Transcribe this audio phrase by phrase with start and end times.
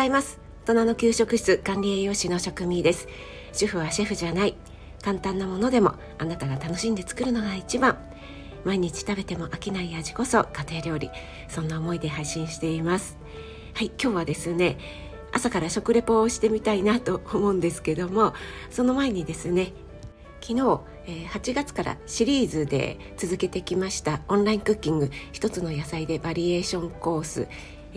[0.00, 0.40] ざいます。
[0.64, 3.06] 大人の給食室管理栄養士の職味です。
[3.52, 4.56] 主婦はシェフじゃない。
[5.02, 7.98] 簡単なものでもあなたが楽しんで作るのが一番。
[8.64, 11.10] 毎日食べても飽きない味こそ家庭料理。
[11.48, 13.18] そんな思いで配信しています。
[13.74, 14.78] はい今日はですね
[15.32, 18.32] 朝から食レポをしてみたいなと思うんですけども
[18.70, 19.74] その前にですね
[20.40, 20.80] 昨日、
[21.34, 25.10] 8月からシリーズで続けてきましたオンラインクッキング。
[25.32, 27.48] 一つの野菜でバリエーションコース。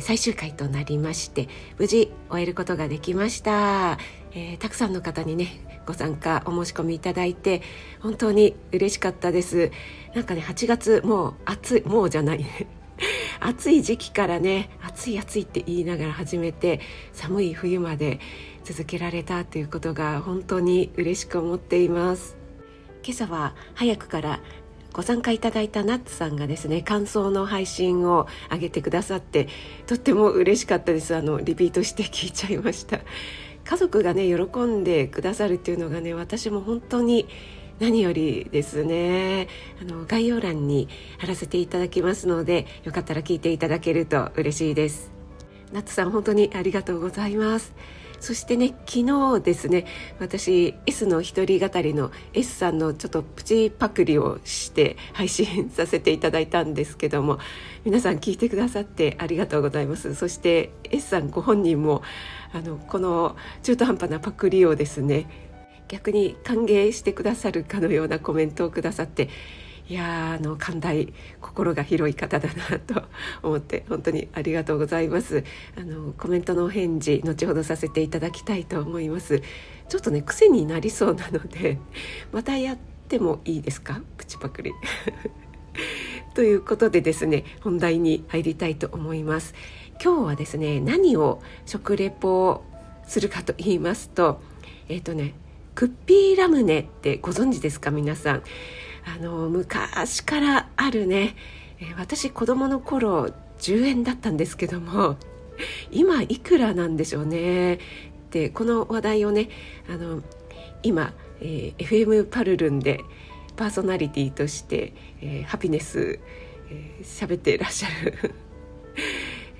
[0.00, 3.98] 最終回となりまして無事終えることができました、
[4.32, 7.62] えー、たくさんの方にねご参加お申し込みいただいて
[8.00, 9.70] 本当に嬉しかったです。
[10.14, 12.44] なんかね8月もう暑いもうじゃない。
[13.40, 16.80] 暑い時期からね暑い暑いって言いながら始めて
[17.12, 18.18] 寒い冬まで
[18.64, 22.36] 続けられたということが本当に嬉しく思っています。
[23.04, 24.40] 今朝は早くから
[24.96, 29.46] ご参加いただいたナッツさんがですね感想の配信を上げてくださって
[29.86, 31.14] とっても嬉しかったです。
[31.14, 33.00] あのリピートして聞いちゃいました。
[33.64, 37.26] 家族がね喜んでくださるっていうのがね私も本当に
[37.78, 39.48] 何よりですね。
[39.82, 45.12] あの概要欄に貼らせていただきますのでよかったら聞いていただけると嬉しいです。
[45.74, 47.74] ナッツさん本当にありがとうございます。
[48.20, 49.86] そしてね昨日ですね
[50.18, 57.38] 私 S の一人語りの S さんのちょっとプチパクリをして配信させていただいたんですけども
[57.84, 60.14] 皆さん聞いてくださってありがとうございます。
[60.14, 62.02] そして S さんご本人も
[62.52, 65.28] あのこの中途半端なパクリをですね
[65.88, 69.28] 逆に歓迎してくださるかのようなコメントをくださって
[69.88, 73.04] いやあの寛大心が広い方だなと
[73.42, 75.44] 思って本当にありがとうございます。
[75.78, 79.42] あのコメントのお返事後ほどさせていただきたいと思います。
[79.88, 81.78] ちょっとね癖になりそうなので
[82.32, 82.78] またやっ
[83.08, 84.00] てもいいですか？
[84.16, 84.72] プチパクリ。
[86.34, 89.54] ということでですね本題に入りたいと思います。
[90.02, 92.64] 今日はですね何を食レポ
[93.06, 94.40] するかと言いますと
[94.88, 95.34] えっ、ー、とね
[95.76, 97.92] クッピーラムネってご存知ですか？
[97.92, 98.42] 皆さん。
[99.06, 101.36] あの昔からあるね、
[101.80, 105.16] え私子供の頃10円だったんですけども
[105.90, 107.78] 今いくらなんでしょうね。
[108.30, 109.48] でこの話題をね
[109.88, 110.22] あの
[110.82, 113.00] 今、えー、FM パルルンで
[113.56, 114.92] パーソナリティとして、
[115.22, 116.18] えー、ハピネス
[117.02, 118.34] 喋、えー、ってらっしゃる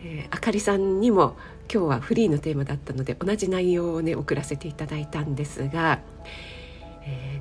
[0.04, 1.36] えー、あかりさんにも
[1.72, 6.00] 今日はフリーのテーマだったので同じ内容をね送らせていただいたんですが、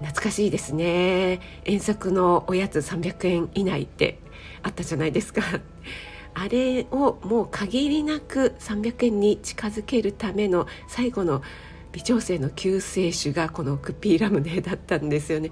[0.05, 1.39] 懐かしいですね。
[1.65, 4.19] 遠足のおやつ300円以内って
[4.61, 5.41] あったじゃないですか。
[6.35, 11.41] あれをもう限りなく300円に近づけるための最後の
[11.91, 15.49] 微調整の救世主がこのクッピーラムネだったんですよね。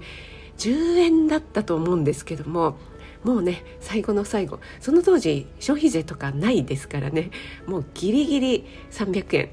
[0.58, 2.76] 10円だったと思うんですけども
[3.24, 7.30] もうね最後の最後その当時消費税とかないですからね。
[7.66, 9.48] もうギリギリ300円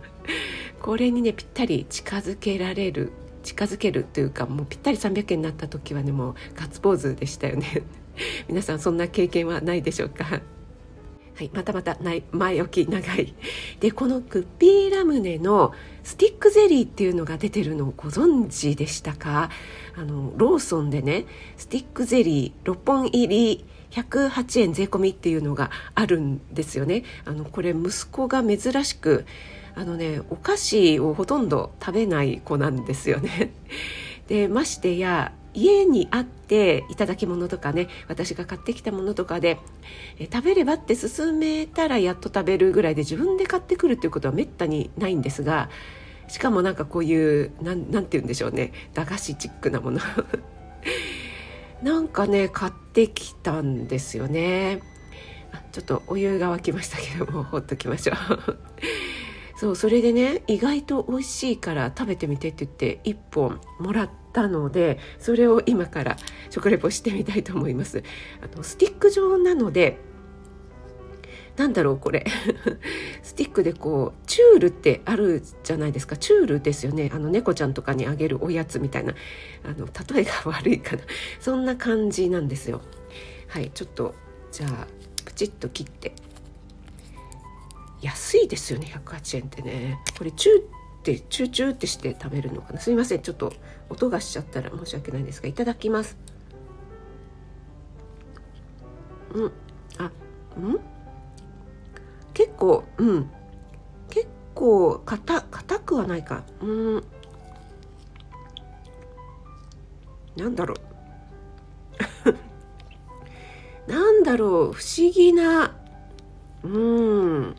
[0.80, 3.12] これにねぴったり近づけられる
[3.44, 7.82] 近づけるというかもうぴったり300円になった時はねもうガッツポーズでしたよね。
[8.48, 10.24] 皆さんそんな経験はないでしょうか。
[10.24, 11.98] はい、またまた
[12.30, 13.34] 前置き長い。
[13.80, 15.72] でこのクッピーラムネの
[16.04, 19.50] スティックゼリーっていうのが出てるのをご存知でしたか？
[19.96, 27.04] あのローソンでねスティックゼリー6本入り108円税込みっていうのがあるんですよね。
[27.24, 29.24] あのこれ息子が珍しく
[29.76, 33.52] あのねお菓子をほとんど食べない子なんですよね。
[34.28, 39.58] でましてや家にあっていただき物とかね私が買ってきたものとかで
[40.18, 45.68] え食べればって勧めたらやっと食べるぐらいで自分で買ってくるっていうことはめったにないんですが
[46.26, 50.00] しかもなんかこういうなんなんて言うんでしょうね駄菓子チックなもの。
[51.82, 54.80] なんかね買ってきたんですよね。
[55.70, 58.58] ちょっとお湯が沸きましたけどもほっときましょう。
[59.64, 66.18] そうそれでね意外と美味しいから食べてみてって言って1本もらったのでそれを今から
[66.50, 68.02] 食レポしてみたいと思います。
[68.42, 69.96] あのスティック状なので
[71.56, 72.26] なんだろうこれ。
[73.24, 76.18] スティックでこうチュールってあるじゃないですか。
[76.18, 77.10] チュールですよね。
[77.14, 79.14] あの猫ちゃんとかにあげるおやつみたいな。
[79.64, 81.02] あの例えが悪いかな。
[81.40, 82.82] そんな感じなんですよ。
[83.48, 84.14] はいちょっと
[84.52, 84.86] じゃあ
[85.24, 86.12] プチッと切って。
[88.02, 89.98] 安いですよね108円ってね。
[90.18, 90.62] これチューっ
[91.02, 92.80] てチューチューってして食べるのかな。
[92.80, 93.52] すいませんちょっと
[93.88, 96.16] 音がしちゃったら申し訳ないんですがいただきます。
[99.32, 99.52] うん。
[99.98, 100.10] あ
[100.56, 100.80] うん？
[102.32, 103.30] 結構うん。
[104.10, 106.44] 結構硬硬くはないか。
[106.60, 106.66] う
[106.98, 107.04] ん。
[110.36, 110.74] なんだろ
[113.86, 113.90] う。
[113.90, 114.72] なんだろう。
[114.72, 115.76] 不思議な。
[116.64, 117.56] うん。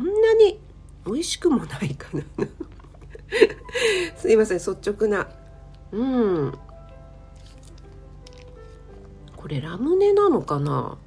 [0.00, 0.60] んなに
[1.06, 2.22] 美味しくもないかな。
[4.16, 5.28] すいません率直な。
[5.92, 6.58] うん。
[9.36, 10.98] これラムネなのかな？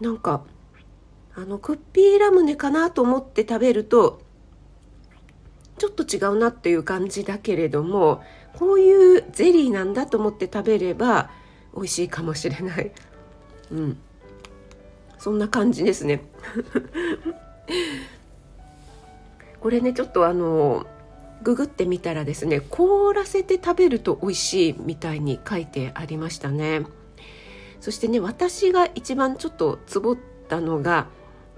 [0.00, 0.42] なんか
[1.34, 4.20] あのクッピーラムネかなと思って食べると
[5.78, 8.22] ちょっと違うなっていう感じだけれども
[8.58, 11.30] こういうゼリーなんだと思って食べれば
[11.74, 12.92] 美味しいかもしれない。
[13.70, 13.98] うん。
[15.24, 16.20] そんな感じですね。
[19.58, 20.86] これねちょっとあの
[21.42, 26.84] ググってみたらですね凍らせて食べると美味しいみたいに書いてありましたね。
[27.80, 30.18] そしてね私が一番ちょっとつぼっ
[30.50, 31.06] たのが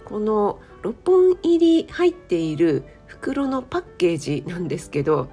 [0.04, 5.26] この6本入り入っている袋のパッケージなんですけど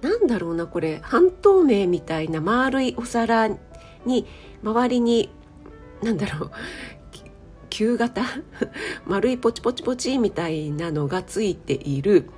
[0.00, 1.00] なんだろうなこれ。
[1.02, 3.50] 半透明みたいな丸いお皿
[4.06, 4.26] に
[4.62, 5.28] 周りに
[6.02, 6.50] なんだろう。
[7.70, 8.22] 球型？
[9.06, 12.28] 丸いポチポチポチみたいなのがついている。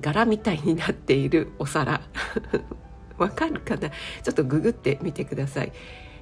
[0.00, 2.00] 柄みたいになっているお皿。
[3.18, 3.90] わかるかな？
[3.90, 5.72] ちょっとググってみてください。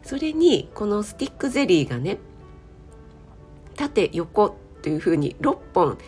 [0.02, 2.18] それにこのスティックゼリーがね
[3.74, 5.98] 縦横というふうに6本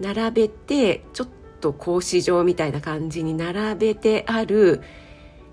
[0.00, 1.28] 並べてちょっ
[1.60, 4.82] と格子状みたいな感じに並べてある、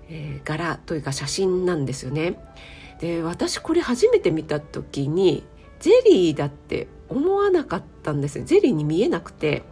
[0.08, 2.38] えー、柄というか写真なんですよね。
[3.00, 5.44] で私これ初めて見た時に
[5.80, 9.62] ゼリーだって思わなかったんですゼリーに見えなくて。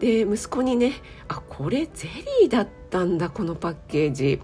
[0.00, 0.92] で息子にね
[1.28, 2.08] 「あこれゼ
[2.40, 4.40] リーだったんだこのパッケージ」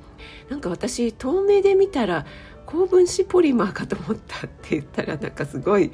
[0.49, 2.25] なんか私遠目で見たら
[2.67, 5.91] 高分子ポリマーかと思ったって言ったらなんかすごい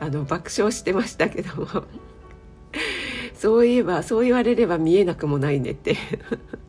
[0.00, 1.66] あの爆笑してましたけども。
[3.32, 5.96] そういえばそう言われれば見えなくもないねって。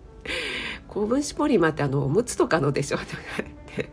[0.88, 2.98] 高分子ポリマーってあのおむつとかのでしょ？
[2.98, 3.90] とか言って。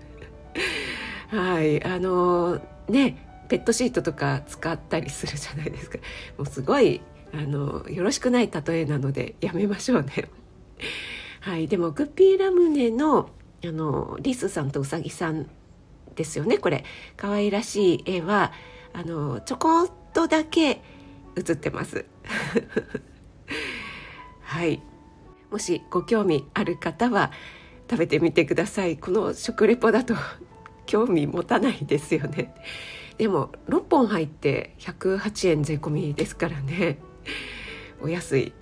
[1.28, 5.98] はいあのねペットシートとか使ったりするじゃないですか。
[6.38, 7.00] もうすごい
[7.32, 10.28] あのよろしくない例えなのでやめましょうね。
[11.40, 13.30] はいでもグッピーラムネの
[13.64, 15.48] あのリスさんとウサギさん
[16.14, 16.84] ですよねこれ。
[17.16, 18.52] 可愛らしい絵は
[18.92, 20.82] あのちょこっとだけ
[21.36, 22.04] 写ってます。
[24.42, 24.82] はい。
[25.50, 27.30] もしご興味ある方は
[27.90, 28.96] 食べてみてください。
[28.96, 30.14] この食レポだと
[30.86, 32.54] 興味持たないですよね。
[33.18, 36.98] でも6本入って108円税込みですからね。
[38.02, 38.52] お安い。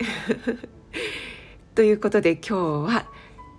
[1.75, 3.07] ということで今日は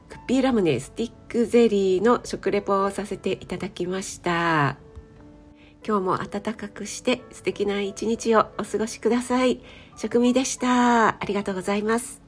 [0.08, 4.76] クッピーラムネスティックゼリーの食レポをさせていただきました。
[5.86, 9.60] 今日も暖かくして素敵な一日をお過ごしください。
[9.96, 11.08] 食味でした。
[11.08, 12.23] ありがとうございます。